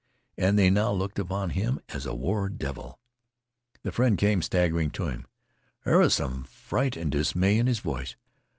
[0.35, 2.97] And they now looked upon him as a war devil.
[3.83, 5.27] The friend came staggering to him.
[5.85, 8.15] There was some fright and dismay in his voice.